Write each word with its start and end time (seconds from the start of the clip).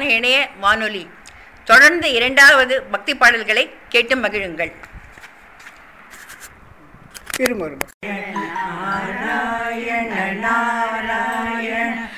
இணைய 0.00 0.48
வானொலி. 0.60 1.10
தொடர்ந்து 1.64 2.12
இரண்டாவது 2.12 2.74
பக்தி 2.82 3.12
பாடல்களை 3.16 3.64
கேட்டு 3.88 4.16
மகிழுங்கள். 4.16 4.72
நாராயண 9.04 10.12
நாராயண 10.44 12.08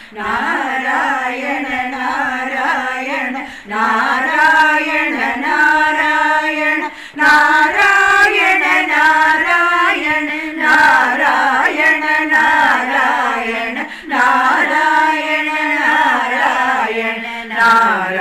நாராயண 1.90 3.38
நாராயண 3.72 5.21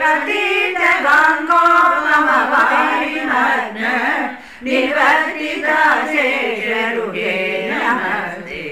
प्रतीतगाङ्गो 0.00 1.64
ममवारिमग्न 2.04 3.82
निवर्तिता 4.64 5.80
शेषरुगे 6.10 7.34
नमस्ते। 7.72 8.62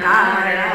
नारायण 0.00 0.67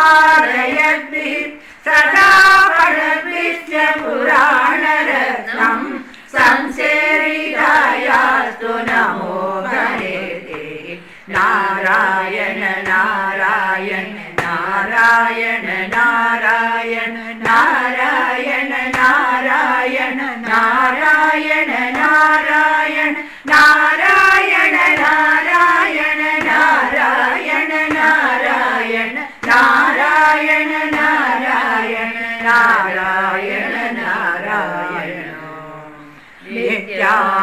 परिपालयद्भिः 0.07 1.43
सदा 1.85 2.29
पठद्भिश्च 2.75 3.71
पुराणरत्नम् 4.03 5.87
संसेवितायास्तु 6.35 7.53
नमो 8.89 9.35
हरेते 9.67 10.63
नारायण 11.35 12.61
नारायण 12.89 14.07
नारायण 14.41 15.65
नारायण 15.95 17.13
नारायण 17.45 18.71
नारायण 18.95 20.19
नारायण 20.47 21.69
नारायण 21.99 23.13
नारायण 23.51 23.96
नारायण 30.38 30.72
नारायण 30.94 32.12
नारायण 32.42 33.96
नारायण। 33.96 35.22
नित्यं 36.50 37.38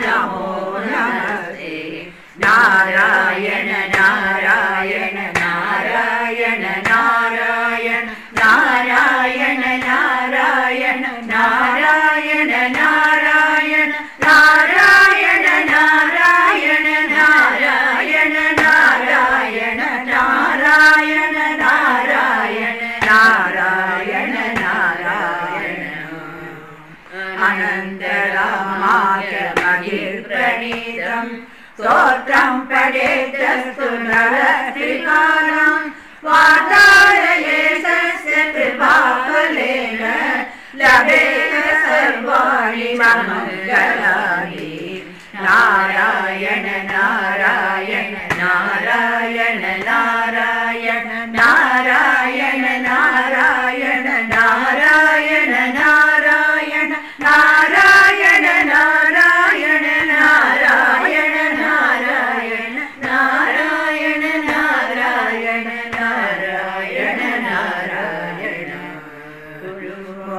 नमो 0.00 0.78
नारायण 0.86 2.10
नारायण 2.44 3.70
नारायण 3.94 5.09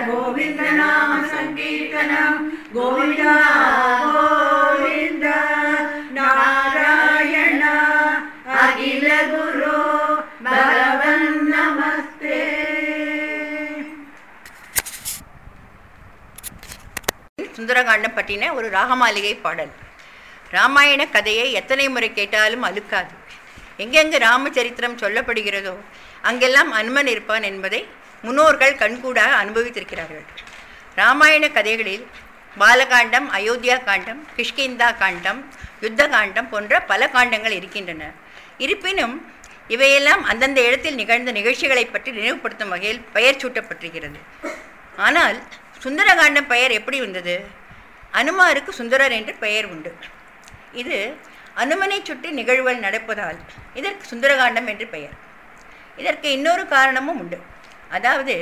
गोविन्दनाम 0.06 1.10
सङ्कीर्तनं 1.30 2.34
गोविन्दा 2.74 3.32
गोविन्द 4.06 5.24
नारायण 6.16 7.62
अखिल 8.56 9.06
गुरु 9.32 9.76
भगवन् 10.46 11.26
नमस्ते 11.50 12.38
சுந்தரகாண்டம் 17.56 18.14
பற்றின 18.16 18.48
ஒரு 18.56 18.66
ராகமாளிகை 18.70 19.34
பாடல் 19.38 19.70
ராமாயண 20.50 21.02
கதையை 21.10 21.46
எத்தனை 21.60 21.86
முறை 21.88 22.08
கேட்டாலும் 22.12 22.66
அலுக்காது 22.68 23.14
எங்கெங்கு 23.82 24.18
ராமச்சரித்திரம் 24.24 24.98
சொல்லப்படுகிறதோ 25.02 25.72
அங்கெல்லாம் 26.24 26.70
அனுமன் 26.78 27.10
இருப்பான் 27.12 27.46
என்பதை 27.50 27.80
முன்னோர்கள் 28.25 28.79
கண்கூடாக 28.81 29.31
அனுபவித்திருக்கிறார்கள். 29.43 30.25
ராமாயண 30.99 31.45
கதைகளில் 31.57 32.05
பாலகாண்டம் 32.61 33.27
அயோத்தியா 33.37 33.75
காண்டம் 33.89 34.21
கிஷ்கிந்தா 34.37 34.89
காண்டம் 35.01 35.39
யுத்த 35.83 36.01
காண்டம் 36.15 36.49
போன்ற 36.53 36.81
பல 36.91 37.01
காண்டங்கள் 37.15 37.57
இருக்கின்றன. 37.59 38.09
இருப்பினும் 38.65 39.15
இவையெல்லாம் 39.75 40.23
அந்தந்த 40.31 40.59
இடத்தில் 40.67 40.99
நிகழ்ந்த 41.01 41.31
நிகழ்ச்சிகளை 41.37 41.85
பற்றி 41.85 42.09
நினைவுபடுத்தும் 42.11 42.73
வகையில் 42.73 43.01
பெயர் 43.15 43.41
சூட்டப்பட்டிருக்கிறது. 43.41 44.19
ஆனால் 45.05 45.37
சுந்தரகாண்டம் 45.83 46.49
பெயர் 46.53 46.73
எப்படி 46.79 46.97
வந்தது? 47.05 47.35
அனுமாருக்கு 48.19 48.71
சுந்தரர் 48.79 49.15
என்று 49.19 49.33
பெயர் 49.43 49.67
உண்டு. 49.73 49.91
இது 50.81 50.97
அனுமனை 51.61 51.97
சுற்றி 52.09 52.29
நிகழ்வுகள் 52.39 52.83
நடப்பதால் 52.85 53.39
இதற்கு 53.79 54.05
சுந்தரகாண்டம் 54.11 54.69
என்று 54.73 54.85
பெயர். 54.95 55.15
இதற்கு 56.01 56.27
இன்னொரு 56.37 56.63
காரணமும் 56.75 57.19
உண்டு. 57.23 57.39
அதாவது 57.97 58.35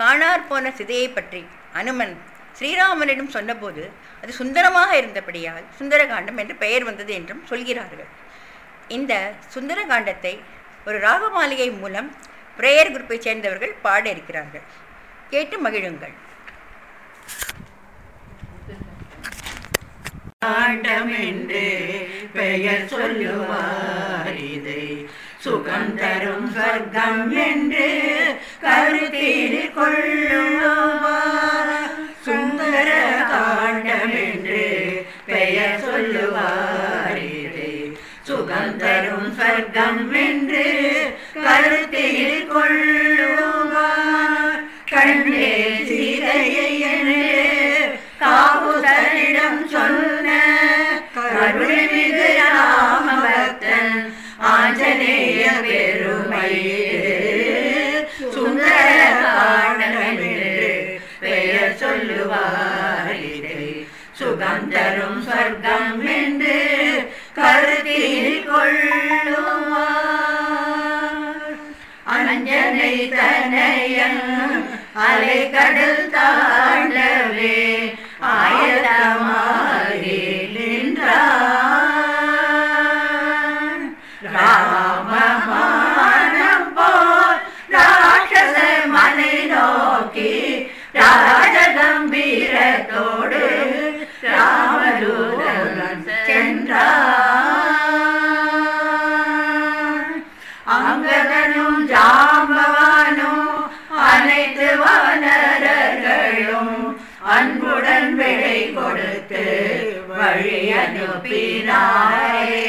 காணார் 0.00 0.48
போன 0.48 0.72
சிதையை 0.78 1.08
பற்றி 1.10 1.42
அனுமன் 1.80 2.14
ஸ்ரீராமனிடம் 2.58 3.34
சொன்னபோது 3.36 3.82
அது 4.22 4.32
சுந்தரமாக 4.40 4.90
இருந்தபடியால் 5.00 5.64
சுந்தரகாண்டம் 5.78 6.38
என்று 6.42 6.54
பெயர் 6.62 6.86
வந்தது 6.88 7.12
என்றும் 7.18 7.42
சொல்கிறார்கள். 7.50 8.10
இந்த 8.96 9.12
சுந்தரகாண்டத்தை 9.54 10.34
ஒரு 10.88 10.98
ராகமாளிகை 11.06 11.68
மூலம் 11.80 12.08
பிரேயர் 12.58 12.92
குரூப்பைச் 12.94 13.26
சேர்ந்தவர்கள் 13.26 13.74
பாட 13.84 14.04
இருக்கிறார்கள் 14.14 14.64
கேட்டு 15.32 15.56
மகிழுங்கள். 15.64 16.14
காண்டமென்று 20.44 21.66
பெயர் 22.36 22.88
சொல்லுவார் 22.94 24.36
இதை. 24.54 24.82
சுகம் 25.44 25.92
தரும் 25.98 26.46
சொர்க்கம் 26.54 27.24
என்று 27.48 27.88
கருத்தில் 28.66 29.58
கொள்ளுவார் 29.76 31.72
சுந்தர 32.26 32.88
காண்டம் 33.32 34.14
என்று 34.22 34.62
பெயர் 35.26 35.78
சொல்லுவார் 35.82 37.20
இதை 37.34 37.72
சுகம் 38.22 38.74
தரும் 38.78 39.30
சொர்க்கம் 39.38 40.02
என்று 40.22 40.66
கருத்தில் 41.38 42.46
கொள்ளுவார் 42.50 44.02
கண்ணே 44.90 45.52
சீதையை 45.88 46.70
என்று 46.90 47.22
காவுதனிடம் 48.20 48.65
அலை 75.16 75.50
கடல் 75.50 76.00
தாண்டவே. 76.14 77.58
ஆய 78.30 78.65
அனுப்பினாரே. 110.86 112.62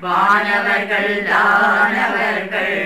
வானவர்கள் 0.00 1.14
தானவர்கள் 1.30 2.78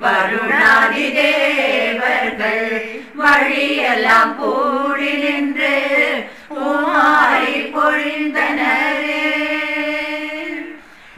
வருணாதி 0.00 1.06
தேவர்கள் 1.12 2.66
வழியெல்லாம் 3.14 4.36
கூடி 4.36 5.12
நின்று 5.12 5.74
உமாரி 6.64 7.54
பொழிந்தனரே. 7.74 9.24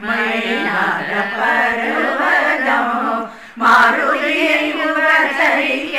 மயிலாத 0.01 1.11
பருவதம் 1.35 2.95
மாருதியை 3.61 4.61
உபசரிக்க 4.81 5.97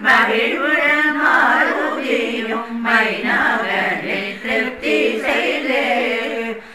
மகிழ்வுடன் 0.00 1.16
மாருதியும் 1.20 2.72
மைனாவனை 2.84 3.75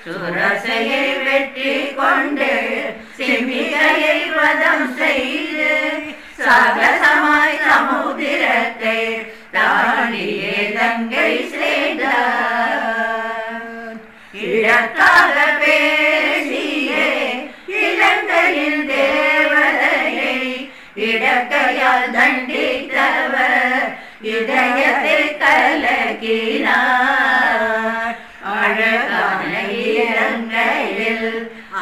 சுரசையை 0.04 1.08
வெற்றி 1.26 1.74
கொண்டு 1.98 2.54
சிமிகையை 3.18 4.18
வதம் 4.38 4.88
செய்து 5.00 5.74
சகசமாய் 6.40 7.60
சமுதிரத்தை 7.66 9.00
தாண்டியே 9.56 10.58
தங்கை 10.78 11.32
செய்த 11.54 12.04
இழக்காக 14.48 15.38
பேசியே 15.62 17.08
இலங்கையில் 17.84 18.84
தேவதையை 18.92 20.38
இடக்கையால் 21.10 22.12
தண்டித்தவர் 22.18 23.88
இதயத்தை 24.36 25.20
கலக்கினார். 25.44 27.21
இலங்கையில் 31.12 31.40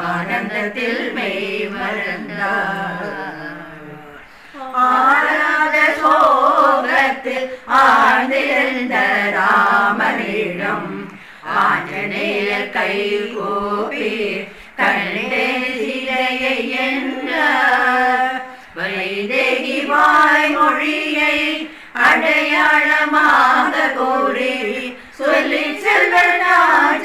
ஆனந்தத்தில் 0.07 1.03
மெய் 1.13 1.45
மறந்தார் 1.73 3.09
ஆராத 4.83 5.77
சோகத்தில் 5.99 7.47
ஆழ்ந்திருந்த 7.79 8.95
ராமனிடம் 9.37 10.89
ஆஞ்சநேயர் 11.61 12.69
கை 12.69 12.93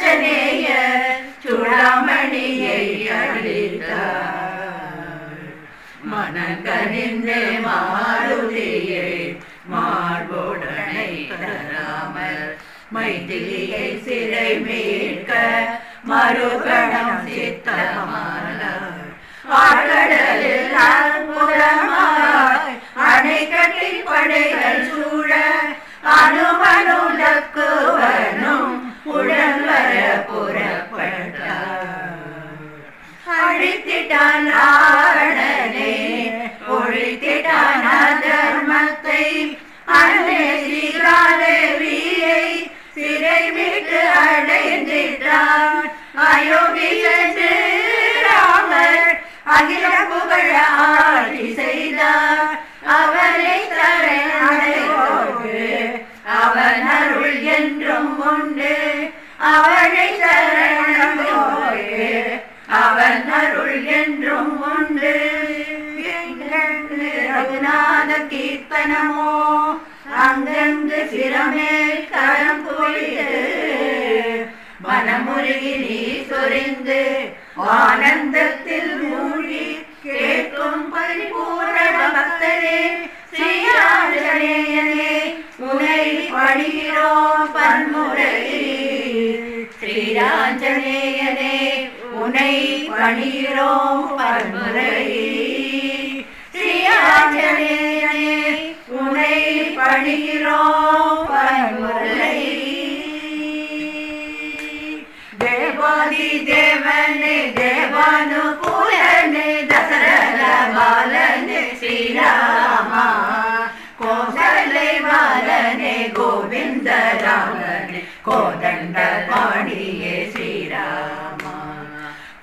ஆஞ்சநேயர் 0.08 1.04
சுடாமணியை 1.42 2.82
அழித்தார் 3.16 4.52
மனங்கனிந்து 6.10 7.38
மாருதியை 7.64 9.08
மார்புடனை 9.72 11.08
தராமல் 11.32 12.44
மைதிலியை 12.94 13.86
சிறை 14.04 14.50
மீட்க 14.66 15.30
மறுகணம் 16.04 17.18
சித்தமானார். 17.26 19.02
ஆழ்கடலில் 19.60 20.76
அற்புதமாய் 20.86 22.74
அணை 23.08 23.40
கட்டி 23.48 23.90
படைகள் 24.08 24.82
சூழ 24.90 25.30
அனுமனுலக்குவனும் 26.16 27.44
அழித்திட்டான் 34.06 34.44
ராவணனே 34.54 35.94
ஒழித்திட்டான் 36.74 37.86
அதர்மத்தை 38.00 39.24
அன்னை 39.98 40.44
சீராதேவியை 40.66 42.44
சிறை 42.94 43.42
விட்டு 43.56 44.02
அடைந்திட்டான். 44.26 45.82
அயோகி 46.28 46.92
ராமர் 48.26 49.10
அகில 49.56 49.86
புகழ 50.10 50.52
ஆட்சி 50.86 51.46
செய்தார். 51.58 52.54
அவரை 52.98 53.60
அவன் 56.40 56.86
அருள் 56.96 57.38
என்றும் 57.58 58.12
உண்டு. 58.30 58.74
அவனை 59.54 60.06
அவன் 62.68 63.28
அருள் 63.32 63.76
என்றும் 63.96 64.54
உண்டு. 64.70 65.14
ரகுநாத 67.28 68.10
கீர்த்தனமோ 68.30 69.32
அங்கங்கு 70.20 71.00
சிரமேல் 71.12 72.04
கரம் 72.10 72.62
குளித்து 72.66 73.30
மனமுருகி 74.84 75.74
நீ 75.82 75.98
சொரிந்து 76.30 77.00
ஆனந்தத்தில் 77.76 78.92
மூழ்கி 79.02 79.64
கேட்கும் 80.04 80.84
பரிபூரண 80.94 81.78
பக்தரே 82.16 82.78
ஸ்ரீராஜனேயனே 83.32 85.12
உனை 85.68 86.02
பணிகிறோம் 86.34 87.46
பன்முறை 87.52 88.34
ஸ்ரீராஜனேயனே 89.80 91.54
உனை 92.26 92.52
பணிகிறோம் 92.90 94.04
பன்முறை 94.18 94.92
ஸ்ரீராஞ்சனேயனே 96.54 98.15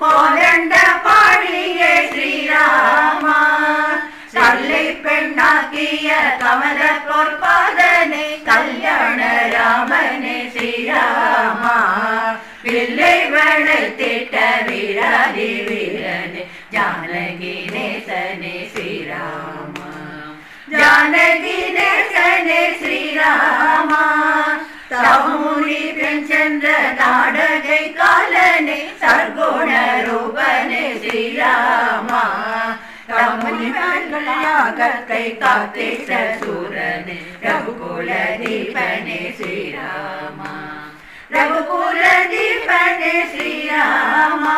போலண்ட 0.04 0.76
பாடிய 1.04 1.82
ஸ்ரீராமா. 2.12 3.38
சல்லை 4.34 4.86
பெண்ணாக்கிய 5.04 6.10
கமல 6.42 6.80
பொற்பாதனே 7.08 8.26
கல்யாண 8.50 9.20
ராமனே 9.54 10.38
ஸ்ரீராமா. 10.56 11.78
வில்லை 12.66 13.16
வளைத்திட்ட 13.34 14.36
வீராதி 14.68 15.50
வீரனே 15.70 16.44
ஜானகி 16.76 17.56
நேசனே 17.74 18.56
ஸ்ரீராமா. 18.74 19.90
ஜானகி 20.74 21.58
நேசனே 21.78 22.62
ஸ்ரீராமா. 22.82 24.04
தமுனி 25.02 25.92
பெண் 25.92 26.26
சென்ற 26.28 26.66
நாடகை 26.92 27.96
காலனே 27.98 28.80
சர்க்குண 29.02 29.70
ரூபனே 30.08 30.84
ஸ்ரீராமா. 31.02 32.24
தமுனி 33.08 33.70
யாகத்தை 34.46 35.38
காத்திட்ட 35.38 36.38
சூரனே 36.42 37.18
ரகுகுல 37.44 38.10
தீபனே 38.42 39.20
ஸ்ரீராமா. 39.38 40.54
ரகுகுல 41.32 42.02
தீபனே 42.34 43.16
ஸ்ரீராமா. 43.34 44.58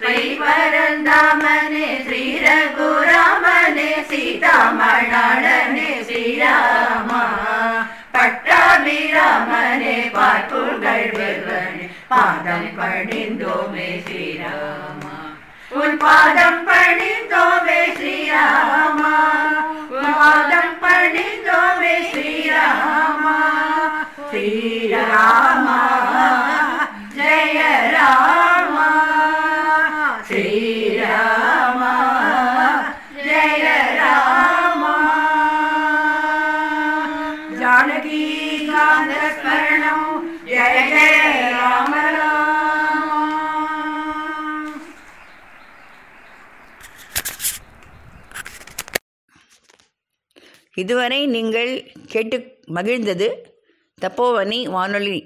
ஸ்ரீபரந்தாமனே 0.00 1.86
ஸ்ரீ 2.06 2.24
ரகுராமனே 2.38 3.90
சீதாமணனே 4.10 5.90
ஸ்ரீராமா. 6.08 7.22
பட்டாபிராமனே 8.16 9.96
பார்ப்புகள் 10.16 11.08
வெல்வனே. 11.16 11.90
பாதம் 12.08 12.70
படிந்தோமே 12.78 13.88
ஸ்ரீராமா. 14.06 15.16
உன் 15.68 15.96
பாதம் 15.96 16.68
படிந்தோமே 16.68 17.80
ஸ்ரீராமா. 17.98 19.16
உன் 19.88 20.14
பாதம் 20.18 20.76
படிந்தோமே 20.82 21.95
இதுவரை 50.76 51.26
நீங்கள் 51.26 51.70
கேட்டு 52.06 52.36
மகிழ்ந்தது 52.74 53.28
தப்போவனி 53.98 54.60
வானொலி. 54.68 55.18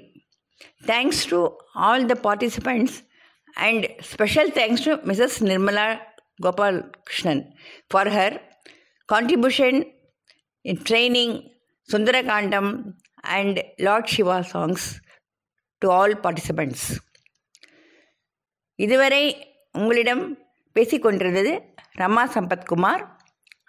Thanks 0.87 1.23
to 1.29 1.39
all 1.87 2.05
the 2.05 2.15
participants 2.23 2.97
and 3.57 3.85
special 4.11 4.51
thanks 4.51 4.85
to 4.85 4.93
Mrs 5.09 5.37
Nirmala 5.43 5.87
Gopal 6.43 6.79
Krishnan 7.03 7.43
for 7.87 8.07
her 8.07 8.35
contribution 9.09 9.79
in 10.65 10.81
training 10.89 11.35
Sundarakandam 11.89 12.71
and 13.31 13.59
Lord 13.77 14.07
Shiva 14.07 14.37
songs 14.53 14.85
to 15.81 15.89
all 15.91 16.15
participants 16.23 16.87
இதுவரை 18.79 19.23
உங்களிடம் 19.71 20.23
பேசிக்கொண்டிருந்தது 20.75 21.51
ரமா 21.97 22.23
சம்பத்குமார் 22.35 23.03